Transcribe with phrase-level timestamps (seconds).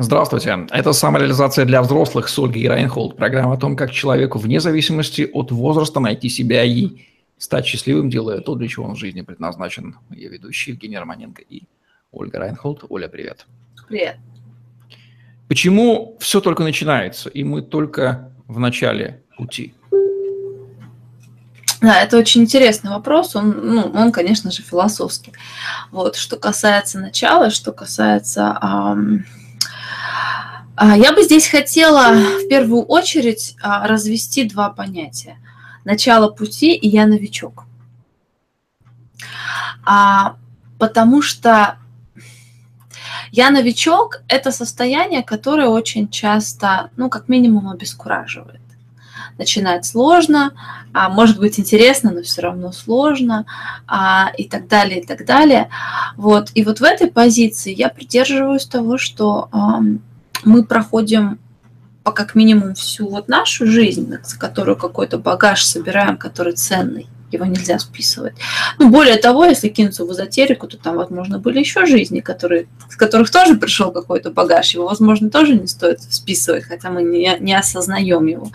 [0.00, 0.56] Здравствуйте.
[0.70, 3.16] Это «Самореализация для взрослых» с Ольгой Райнхолд.
[3.16, 6.90] Программа о том, как человеку вне зависимости от возраста найти себя и
[7.36, 9.96] стать счастливым, делая то, для чего он в жизни предназначен.
[10.10, 11.64] Я ведущий Евгений Романенко и
[12.12, 12.84] Ольга Райнхолд.
[12.88, 13.46] Оля, привет.
[13.88, 14.18] Привет.
[15.48, 19.74] Почему все только начинается, и мы только в начале пути?
[21.80, 23.34] Да, это очень интересный вопрос.
[23.34, 25.32] Он, ну, он, конечно же, философский.
[25.90, 29.24] Вот, что касается начала, что касается эм,
[30.80, 35.38] я бы здесь хотела в первую очередь а, развести два понятия.
[35.84, 37.64] Начало пути и я новичок.
[39.84, 40.36] А,
[40.78, 41.78] потому что
[43.32, 48.60] я новичок– это состояние, которое очень часто, ну, как минимум, обескураживает.
[49.38, 50.52] Начинать сложно,
[50.92, 53.46] а может быть интересно, но все равно сложно,
[53.86, 55.68] а, и так далее, и так далее.
[56.16, 56.50] Вот.
[56.54, 59.48] И вот в этой позиции я придерживаюсь того, что
[60.44, 61.38] мы проходим
[62.02, 67.44] по как минимум всю вот нашу жизнь, за которую какой-то багаж собираем, который ценный, его
[67.44, 68.34] нельзя списывать.
[68.78, 72.96] Ну, более того, если кинуться в эзотерику, то там, возможно, были еще жизни, которые, с
[72.96, 77.54] которых тоже пришел какой-то багаж, его, возможно, тоже не стоит списывать, хотя мы не, не
[77.54, 78.50] осознаем его.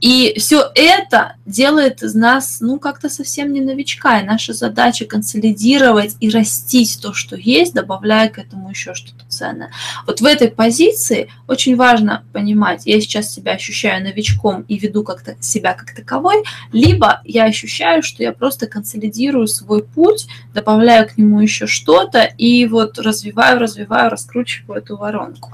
[0.00, 4.20] И все это делает из нас, ну, как-то совсем не новичка.
[4.20, 9.70] И наша задача консолидировать и растить то, что есть, добавляя к этому еще что-то ценное.
[10.06, 15.36] Вот в этой позиции очень важно понимать, я сейчас себя ощущаю новичком и веду как-то
[15.40, 21.40] себя как таковой, либо я ощущаю, что я просто консолидирую свой путь, добавляю к нему
[21.40, 25.50] еще что-то и вот развиваю, развиваю, раскручиваю эту воронку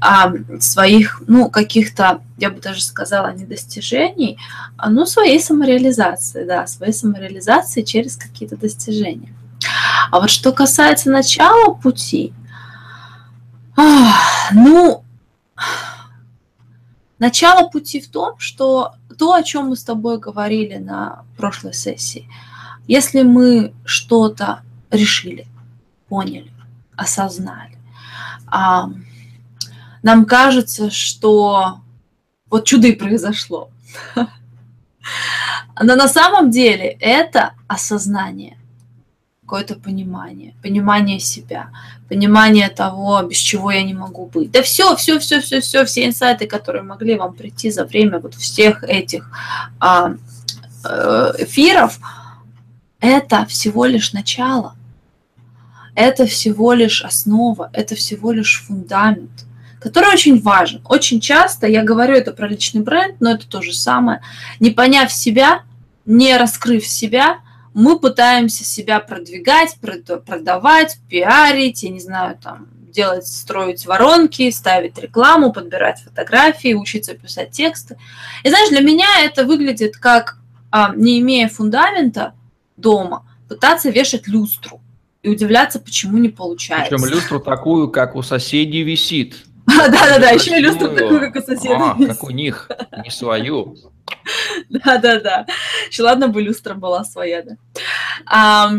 [0.00, 4.38] а, своих, ну, каких-то я бы даже сказала, не достижений,
[4.76, 9.32] а ну, своей самореализации, да, своей самореализации через какие-то достижения.
[10.10, 12.32] А вот что касается начала пути,
[13.76, 15.04] ну,
[17.18, 22.28] начало пути в том, что то, о чем мы с тобой говорили на прошлой сессии,
[22.86, 25.46] если мы что-то решили,
[26.08, 26.52] поняли,
[26.96, 27.78] осознали,
[30.02, 31.80] нам кажется, что
[32.50, 33.70] вот чудо и произошло.
[35.80, 38.56] Но на самом деле это осознание,
[39.42, 41.70] какое-то понимание, понимание себя,
[42.08, 44.50] понимание того, без чего я не могу быть.
[44.50, 48.34] Да все, все, все, все, все, все инсайты, которые могли вам прийти за время вот
[48.34, 49.30] всех этих
[49.80, 50.14] а,
[50.84, 51.98] э, эфиров,
[53.00, 54.76] это всего лишь начало.
[55.94, 59.44] Это всего лишь основа, это всего лишь фундамент
[59.84, 60.80] который очень важен.
[60.86, 64.22] Очень часто, я говорю это про личный бренд, но это то же самое,
[64.58, 65.64] не поняв себя,
[66.06, 67.40] не раскрыв себя,
[67.74, 69.76] мы пытаемся себя продвигать,
[70.24, 77.50] продавать, пиарить, я не знаю, там, делать, строить воронки, ставить рекламу, подбирать фотографии, учиться писать
[77.50, 77.98] тексты.
[78.42, 80.38] И знаешь, для меня это выглядит как,
[80.70, 82.32] а, не имея фундамента
[82.78, 84.80] дома, пытаться вешать люстру
[85.22, 86.96] и удивляться, почему не получается.
[86.96, 89.44] Причем люстру такую, как у соседей висит.
[89.76, 91.76] Да-да-да, еще и люстру такую, как у соседа.
[91.76, 92.70] А, как у них,
[93.02, 93.76] не свою.
[94.68, 95.46] Да-да-да.
[95.88, 98.70] Еще ладно бы люстра была своя, да.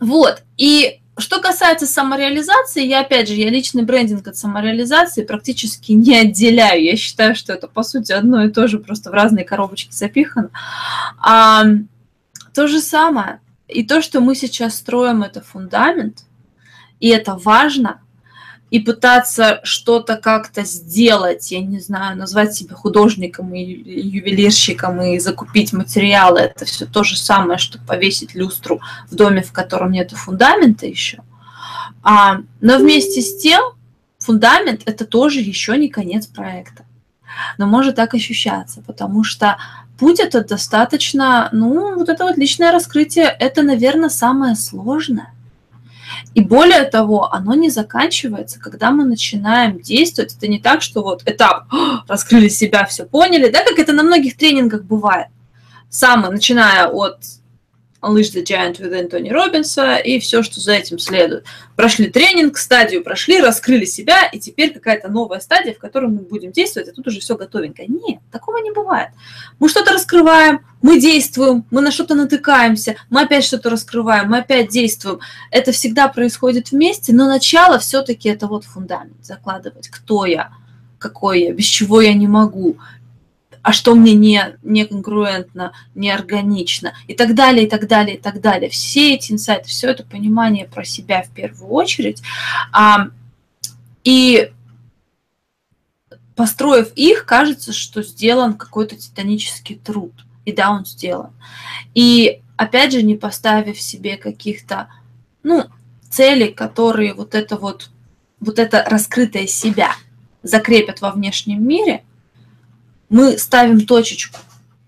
[0.00, 6.14] Вот, и что касается самореализации, я опять же, я личный брендинг от самореализации практически не
[6.16, 6.82] отделяю.
[6.82, 10.50] Я считаю, что это по сути одно и то же, просто в разные коробочки запихано.
[11.18, 11.64] А,
[12.54, 13.40] то же самое.
[13.68, 16.24] И то, что мы сейчас строим, это фундамент,
[17.00, 18.00] и это важно–
[18.70, 25.72] и пытаться что-то как-то сделать, я не знаю, назвать себя художником и ювелирщиком и закупить
[25.72, 30.86] материалы, это все то же самое, что повесить люстру в доме, в котором нет фундамента
[30.86, 31.18] еще.
[32.02, 33.62] А, но вместе с тем
[34.18, 36.84] фундамент это тоже еще не конец проекта.
[37.58, 39.58] Но может так ощущаться, потому что
[39.98, 45.32] путь это достаточно, ну, вот это вот личное раскрытие, это, наверное, самое сложное.
[46.36, 50.36] И более того, оно не заканчивается, когда мы начинаем действовать.
[50.36, 51.64] Это не так, что вот этап,
[52.06, 55.28] раскрыли себя, все поняли, да, как это на многих тренингах бывает.
[55.88, 57.20] Самое, начиная от
[58.06, 61.44] Unleash the Giant Within Тони Робинса и все, что за этим следует.
[61.74, 66.52] Прошли тренинг, стадию прошли, раскрыли себя, и теперь какая-то новая стадия, в которой мы будем
[66.52, 67.82] действовать, и тут уже все готовенько.
[67.86, 69.10] Нет, такого не бывает.
[69.58, 74.68] Мы что-то раскрываем, мы действуем, мы на что-то натыкаемся, мы опять что-то раскрываем, мы опять
[74.68, 75.20] действуем.
[75.50, 80.52] Это всегда происходит вместе, но начало все-таки это вот фундамент, закладывать, кто я,
[80.98, 82.78] какой я, без чего я не могу,
[83.66, 86.16] а что мне не, не конгруентно, не
[87.08, 88.70] и так далее, и так далее, и так далее.
[88.70, 92.22] Все эти инсайты, все это понимание про себя в первую очередь,
[92.70, 93.08] а,
[94.04, 94.52] И
[96.36, 100.12] построив их, кажется, что сделан какой-то титанический труд.
[100.44, 101.32] И да, он сделан.
[101.92, 104.90] И опять же, не поставив себе каких-то,
[105.42, 105.64] ну,
[106.08, 107.90] целей, которые вот это вот,
[108.38, 109.90] вот это раскрытое себя
[110.44, 112.04] закрепят во внешнем мире,
[113.08, 114.38] мы ставим точечку,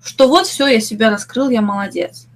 [0.03, 2.27] что вот все, я себя раскрыл, я молодец.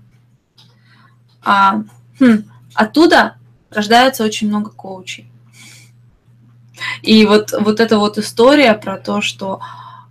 [1.43, 1.82] А,
[2.20, 2.44] хм,
[2.75, 3.37] оттуда
[3.70, 5.29] рождается очень много коучей.
[7.02, 9.61] И вот, вот эта вот история про то, что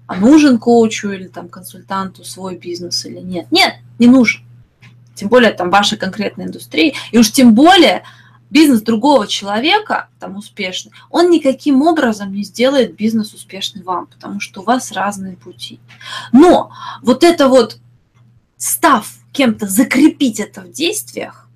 [0.08, 3.48] а нужен коучу или там консультанту свой бизнес или нет.
[3.50, 4.42] Нет, не нужен.
[5.16, 6.96] Тем более там вашей конкретной индустрии.
[7.12, 8.04] И уж тем более
[8.52, 14.62] бизнес другого человека, там успешный, он никаким образом не сделает бизнес успешный вам, потому что
[14.62, 15.80] у вас разные пути.
[16.32, 16.72] Но
[17.02, 17.78] вот это вот,
[18.58, 21.48] став кем-то, закрепить это в действиях,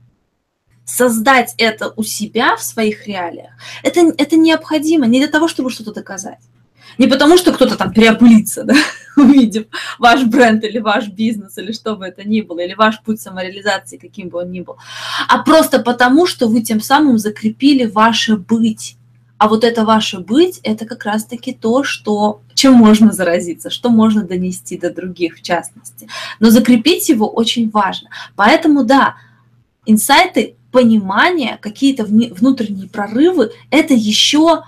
[0.86, 3.52] создать это у себя в своих реалиях,
[3.84, 6.40] это, это необходимо не для того, чтобы что-то доказать.
[6.98, 8.76] Не потому, что кто-то там переопылится, да,
[9.16, 9.66] увидев
[10.00, 13.98] ваш бренд или ваш бизнес, или что бы это ни было, или ваш путь самореализации,
[13.98, 14.78] каким бы он ни был,
[15.28, 18.98] а просто потому, что вы тем самым закрепили ваше быть.
[19.38, 24.24] А вот это ваше быть, это как раз-таки то, что, чем можно заразиться, что можно
[24.24, 26.08] донести до других в частности.
[26.40, 28.10] Но закрепить его очень важно.
[28.38, 29.16] Поэтому, да,
[29.86, 34.64] инсайты понимание, какие-то внутренние прорывы, это еще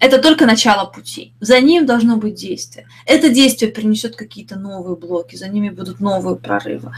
[0.00, 1.34] это только начало пути.
[1.40, 2.88] За ним должно быть действие.
[3.04, 6.92] Это действие принесет какие-то новые блоки, за ними будут новые прорывы.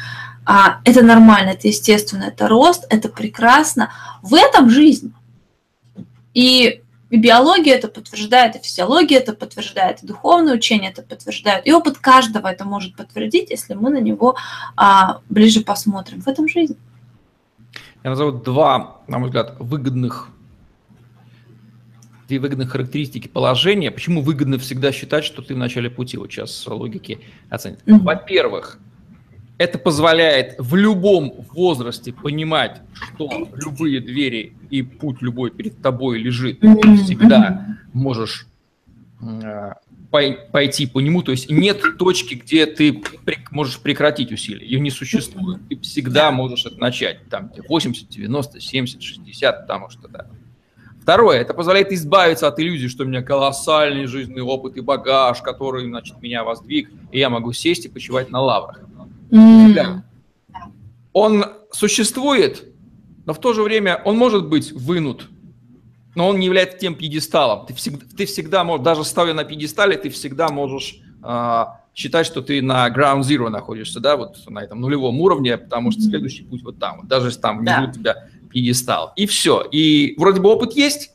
[0.47, 3.91] А, это нормально, это естественно, это рост, это прекрасно.
[4.23, 5.13] В этом жизнь.
[6.33, 11.99] И, биология это подтверждает, и физиология это подтверждает, и духовное учение это подтверждает, и опыт
[11.99, 14.37] каждого это может подтвердить, если мы на него
[14.77, 16.23] а, ближе посмотрим.
[16.23, 16.79] В этом жизнь.
[18.05, 20.29] Я назову два, на мой взгляд, выгодных
[22.33, 23.91] две выгодных характеристики положения.
[23.91, 26.17] Почему выгодно всегда считать, что ты в начале пути?
[26.17, 27.19] Вот сейчас логики
[27.51, 27.81] оценить.
[27.85, 27.99] Mm-hmm.
[27.99, 28.79] Во-первых,
[29.59, 36.61] это позволяет в любом возрасте понимать, что любые двери и путь любой перед тобой лежит.
[36.61, 38.47] Ты всегда можешь
[39.21, 39.73] э,
[40.11, 41.23] пойти по нему.
[41.23, 43.03] То есть нет точки, где ты
[43.51, 44.65] можешь прекратить усилия.
[44.67, 45.61] Ее не существует.
[45.69, 47.29] Ты всегда можешь это начать.
[47.29, 50.29] Там 80, 90, 70, 60, потому что да.
[51.03, 55.85] Второе, это позволяет избавиться от иллюзии, что у меня колоссальный жизненный опыт и багаж, который,
[55.85, 58.81] значит, меня воздвиг, и я могу сесть и почивать на лаврах.
[59.31, 60.01] Mm.
[61.13, 62.69] Он существует,
[63.27, 65.29] но в то же время он может быть вынут
[66.15, 67.67] но он не является тем пьедесталом.
[67.67, 71.65] Ты всегда, ты всегда можешь, даже стоя на пьедестале, ты всегда можешь э,
[71.95, 76.03] считать, что ты на ground zero находишься, да, вот на этом нулевом уровне, потому что
[76.03, 77.89] следующий путь вот там, даже если там внизу да.
[77.89, 79.13] у тебя пьедестал.
[79.17, 79.63] И все.
[79.63, 81.13] И вроде бы опыт есть,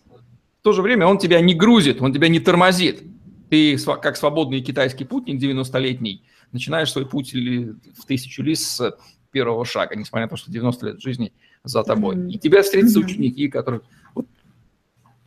[0.60, 3.04] в то же время он тебя не грузит, он тебя не тормозит.
[3.50, 8.98] Ты, как свободный китайский путник 90-летний, начинаешь свой путь в тысячу ли с
[9.32, 11.32] первого шага, несмотря на то, что 90 лет жизни
[11.64, 12.16] за тобой.
[12.16, 12.32] Mm-hmm.
[12.32, 13.06] И тебя встретятся mm-hmm.
[13.06, 13.82] ученики, которые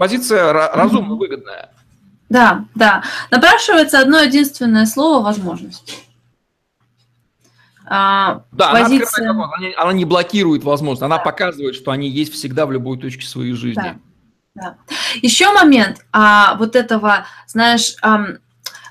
[0.01, 1.69] Позиция разумно выгодная.
[2.31, 3.05] Да, да.
[3.31, 6.10] Напрашивается одно единственное слово возможность.
[7.93, 9.31] А, да, позиция...
[9.31, 11.25] она, она, не, она не блокирует возможность, она да.
[11.25, 13.83] показывает, что они есть всегда в любой точке своей жизни.
[13.83, 13.97] Да.
[14.55, 14.77] Да.
[15.23, 18.39] Еще момент а, вот этого, знаешь, ам,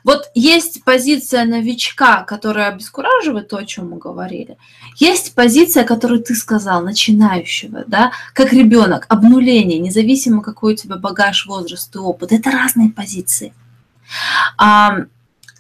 [0.04, 4.58] вот есть позиция новичка, которая обескураживает то, о чем мы говорили.
[4.98, 11.46] Есть позиция, которую ты сказал, начинающего, да, как ребенок, обнуление, независимо какой у тебя багаж,
[11.46, 12.32] возраст и опыт.
[12.32, 13.54] Это разные позиции.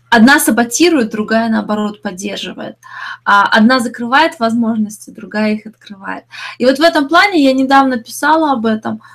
[0.09, 2.77] Одна саботирует, другая, наоборот, поддерживает.
[3.23, 6.25] Одна закрывает возможности, другая их открывает.
[6.57, 9.01] И вот в этом плане я недавно писала об этом–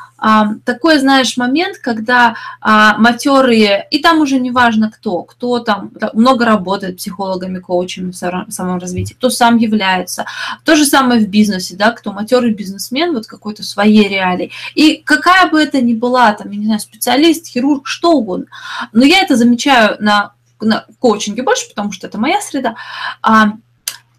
[0.65, 6.47] такой, знаешь, момент, когда а, матерые, и там уже не важно кто, кто там много
[6.47, 10.25] работает психологами, коучами в саморазвитии, кто сам является.
[10.65, 14.51] То же самое в бизнесе, да, кто матерый бизнесмен, вот какой-то своей реалии.
[14.75, 18.47] И какая бы это ни была, там, я не знаю, специалист, хирург, что угодно.
[18.93, 20.33] Но я это замечаю на,
[20.65, 22.77] на коучинге больше, потому что это моя среда.
[23.23, 23.53] А,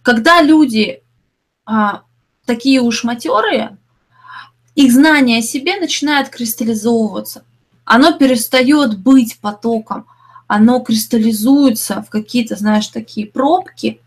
[0.01, 1.01] когда люди
[1.65, 2.03] а,
[2.45, 3.77] такие уж матерые,
[4.75, 7.43] их знание о себе начинает кристаллизовываться.
[7.85, 10.05] Оно перестает быть потоком,
[10.47, 14.01] оно кристаллизуется в какие-то, знаешь, такие пробки,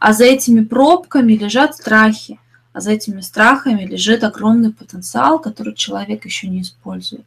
[0.00, 2.38] а за этими пробками лежат страхи,
[2.72, 7.26] а за этими страхами лежит огромный потенциал, который человек еще не использует.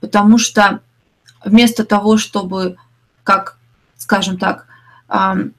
[0.00, 0.80] Потому что
[1.44, 2.76] вместо того, чтобы,
[3.24, 3.58] как,
[4.00, 4.66] скажем так,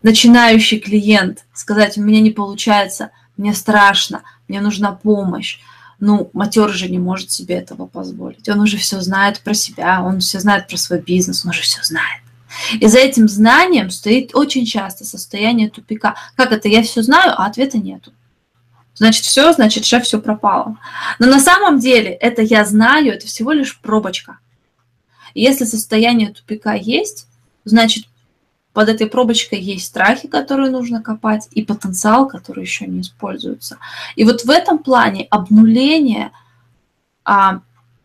[0.01, 5.59] начинающий клиент сказать, у меня не получается, мне страшно, мне нужна помощь,
[5.99, 8.49] ну, матер же не может себе этого позволить.
[8.49, 11.83] Он уже все знает про себя, он все знает про свой бизнес, он уже все
[11.83, 12.21] знает.
[12.79, 16.15] И за этим знанием стоит очень часто состояние тупика.
[16.35, 16.67] Как это?
[16.67, 18.11] Я все знаю, а ответа нету.
[18.95, 20.77] Значит, все, значит, шеф, все пропало.
[21.19, 24.39] Но на самом деле это я знаю, это всего лишь пробочка.
[25.33, 27.27] И если состояние тупика есть,
[27.63, 28.05] значит,
[28.73, 33.77] под этой пробочкой есть страхи, которые нужно копать, и потенциал, который еще не используется.
[34.15, 36.31] И вот в этом плане обнуление,
[37.25, 37.61] а,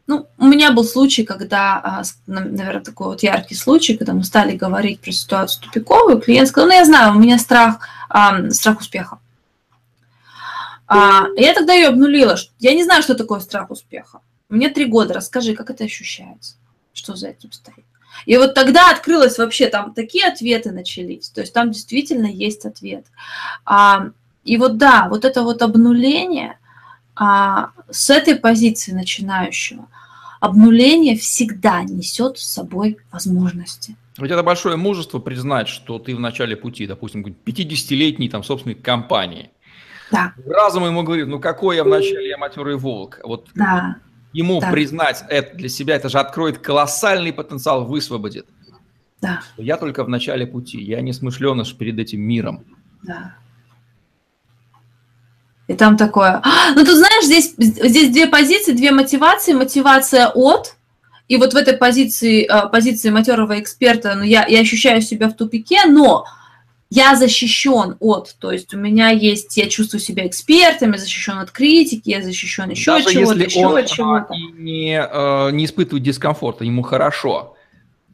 [0.07, 4.57] ну, у меня был случай, когда, а, наверное, такой вот яркий случай, когда мы стали
[4.57, 9.19] говорить про ситуацию тупиковую, клиент сказал, ну, я знаю, у меня страх, а, страх успеха.
[10.89, 12.37] А, я тогда ее обнулила.
[12.59, 14.21] Я не знаю, что такое страх успеха.
[14.49, 15.15] Мне три года.
[15.15, 16.55] Расскажи, как это ощущается?
[16.93, 17.85] Что за этим стоит?
[18.25, 23.07] И вот тогда открылось вообще, там такие ответы начались, то есть там действительно есть ответ.
[23.65, 24.09] А,
[24.45, 26.59] и вот да, вот это вот обнуление
[27.15, 29.87] а, с этой позиции начинающего,
[30.41, 33.97] обнуление всегда несет с собой возможности.
[34.19, 39.51] Ведь это большое мужество признать, что ты в начале пути, допустим, 50-летней там собственной компании.
[40.11, 40.33] Да.
[40.47, 43.21] Разум ему говорит, ну какой я в начале, я матерый волк.
[43.25, 43.97] Вот да
[44.37, 44.71] ему да.
[44.71, 48.47] признать это для себя, это же откроет колоссальный потенциал, высвободит.
[49.23, 49.41] Да.
[49.57, 52.65] Я только в начале пути, я не смышленыш перед этим миром.
[53.03, 53.35] Да.
[55.69, 56.43] И там такое.
[56.45, 59.55] «А, ну, тут знаешь, здесь, здесь две позиции, две мотивации.
[59.55, 60.77] Мотивация от,
[61.29, 65.35] и вот в этой позиции, э, позиции матерого эксперта, ну, я, я ощущаю себя в
[65.35, 66.25] тупике, но
[66.91, 71.51] я защищен от, то есть у меня есть, я чувствую себя экспертом, я защищен от
[71.51, 74.35] критики, я защищен еще Даже от чего-то, если еще он, от чего-то.
[74.55, 77.57] Не, э, не испытывает дискомфорта, ему хорошо.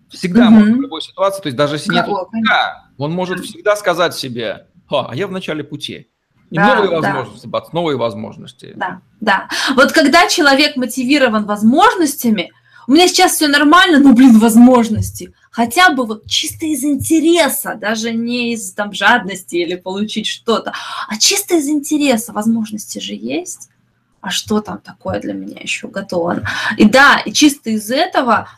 [0.08, 0.54] Всегда угу.
[0.54, 2.06] может в любой ситуации, то есть даже если нет
[2.48, 6.08] да, он может всегда сказать себе, а я в начале пути.
[6.50, 7.50] И да, новые возможности, да.
[7.50, 8.72] бац, новые возможности.
[8.76, 9.48] Да, да.
[9.74, 12.52] Вот когда человек мотивирован возможностями,
[12.86, 15.32] у меня сейчас все нормально, но, блин, возможности.
[15.52, 20.72] Хотя бы вот чисто из интереса, даже не из там жадности или получить что-то,
[21.08, 22.32] а чисто из интереса.
[22.32, 23.68] Возможности же есть.
[24.22, 26.42] А что там такое для меня еще готово?
[26.78, 28.48] И да, и чисто из этого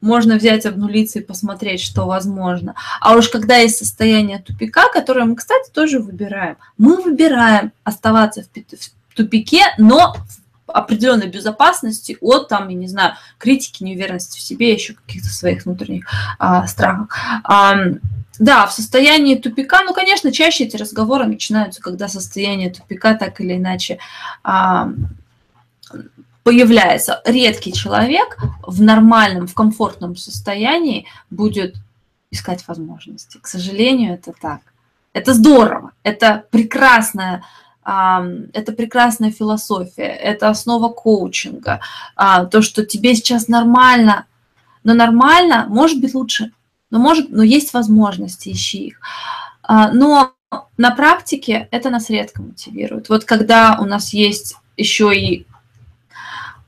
[0.00, 2.74] можно взять, обнулиться и посмотреть, что возможно.
[3.00, 9.14] А уж когда есть состояние тупика, которое мы, кстати, тоже выбираем, мы выбираем оставаться в
[9.14, 10.39] тупике, но в
[10.70, 16.06] определенной безопасности от, там, я не знаю, критики, неуверенности в себе, еще каких-то своих внутренних
[16.38, 17.08] а, страхов.
[17.44, 17.76] А,
[18.38, 23.56] да, в состоянии тупика, ну, конечно, чаще эти разговоры начинаются, когда состояние тупика так или
[23.56, 23.98] иначе
[24.42, 24.90] а,
[26.42, 27.20] появляется.
[27.26, 31.76] Редкий человек в нормальном, в комфортном состоянии будет
[32.30, 33.38] искать возможности.
[33.42, 34.60] К сожалению, это так.
[35.12, 37.44] Это здорово, это прекрасная
[37.82, 41.80] это прекрасная философия, это основа коучинга.
[42.14, 44.26] А, то, что тебе сейчас нормально,
[44.84, 46.52] но нормально, может быть лучше,
[46.90, 49.00] но, может, но есть возможности, ищи их.
[49.62, 50.34] А, но
[50.76, 53.08] на практике это нас редко мотивирует.
[53.08, 55.46] Вот когда у нас есть еще и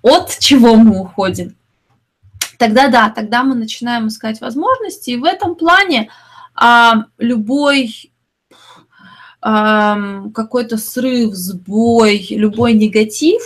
[0.03, 1.57] от чего мы уходим,
[2.59, 5.11] тогда да, тогда мы начинаем искать возможности.
[5.11, 6.11] И в этом плане
[6.55, 8.12] а, любой
[9.43, 13.43] какой-то срыв, сбой, любой негатив,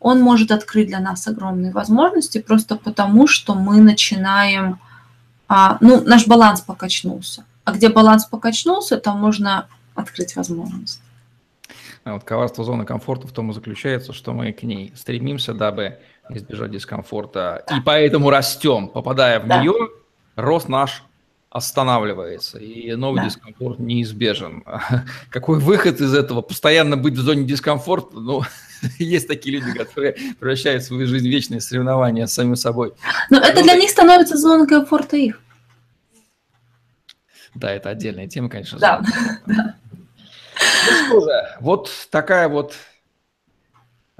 [0.00, 4.78] он может открыть для нас огромные возможности просто потому, что мы начинаем,
[5.48, 7.44] а, ну, наш баланс покачнулся.
[7.64, 11.02] А где баланс покачнулся, там можно открыть возможность.
[12.04, 15.98] А вот коварство зоны комфорта в том и заключается, что мы к ней стремимся, дабы
[16.30, 17.76] избежать дискомфорта, да.
[17.76, 18.88] и поэтому растем.
[18.88, 19.60] Попадая в да.
[19.60, 19.74] нее,
[20.36, 21.02] рост наш
[21.50, 23.26] останавливается, и новый да.
[23.26, 24.64] дискомфорт неизбежен.
[25.30, 26.42] Какой выход из этого?
[26.42, 28.18] Постоянно быть в зоне дискомфорта?
[28.20, 28.42] Ну,
[28.98, 32.92] есть такие люди, которые превращают свою жизнь в вечное соревнование с самим собой.
[33.30, 35.40] Но это для них становится зона комфорта их.
[37.54, 38.78] Да, это отдельная тема, конечно.
[38.78, 39.02] Да.
[40.90, 42.74] Ну что же, вот такая вот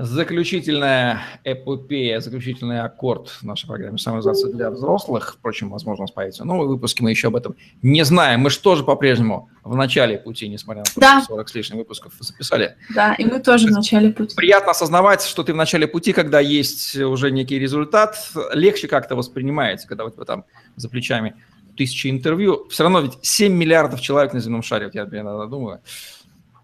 [0.00, 5.34] Заключительная эпопея, заключительный аккорд в нашей программе «Самоизоляция для взрослых».
[5.36, 8.38] Впрочем, возможно, у появятся новые выпуски, мы еще об этом не знаем.
[8.38, 11.24] Мы же тоже по-прежнему в начале пути, несмотря на да.
[11.26, 12.76] 40 с лишним выпусков записали.
[12.94, 14.36] Да, и мы тоже в начале пути.
[14.36, 19.88] Приятно осознавать, что ты в начале пути, когда есть уже некий результат, легче как-то воспринимается,
[19.88, 20.44] когда у тебя там
[20.76, 21.34] за плечами
[21.76, 22.68] тысячи интервью.
[22.68, 25.80] Все равно ведь 7 миллиардов человек на земном шаре, вот я иногда думаю.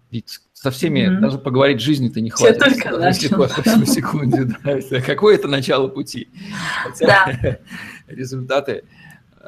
[0.09, 1.19] Ведь со всеми mm-hmm.
[1.19, 2.59] даже поговорить жизни-то не хватит.
[2.59, 3.85] Все только начал.
[3.85, 5.01] секунде, да.
[5.01, 6.27] Какое это начало пути?
[6.83, 7.59] Хотя да.
[8.07, 8.83] результаты
[9.41, 9.47] э,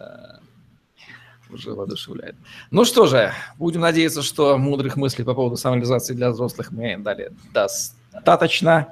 [1.49, 2.35] уже воодушевляют.
[2.69, 7.31] Ну что же, будем надеяться, что мудрых мыслей по поводу самореализации для взрослых мы дали
[7.51, 8.89] достаточно.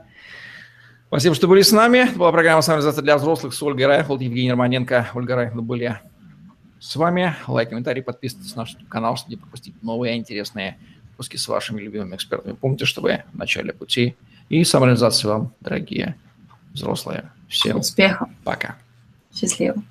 [1.10, 2.10] Спасибо, что были с нами.
[2.10, 5.12] Это была программа «Самореализация для взрослых» с Ольгой Райхолд, Евгений Романенко.
[5.14, 6.00] Ольга Райхолд были
[6.80, 7.36] с вами.
[7.46, 10.80] Лайк, комментарий, подписывайтесь на наш канал, чтобы не пропустить новые интересные
[11.16, 12.54] выпуски с вашими любимыми экспертами.
[12.54, 14.16] Помните, что вы в начале пути.
[14.50, 16.16] И самореализации вам, дорогие
[16.74, 17.32] взрослые.
[17.48, 18.30] Всем успеха.
[18.44, 18.76] Пока.
[19.34, 19.82] Счастливо.